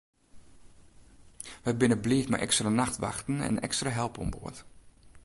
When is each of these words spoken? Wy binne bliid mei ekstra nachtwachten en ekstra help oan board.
Wy 1.63 1.71
binne 1.77 1.97
bliid 2.03 2.27
mei 2.29 2.41
ekstra 2.47 2.69
nachtwachten 2.73 3.37
en 3.47 3.61
ekstra 3.67 3.89
help 3.97 4.15
oan 4.21 4.31
board. 4.35 4.57